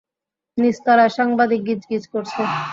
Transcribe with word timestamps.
নিচতলায় 0.57 1.11
সাংবাদিক 1.17 1.61
গিজগিজ 1.67 2.03
করছে। 2.13 2.41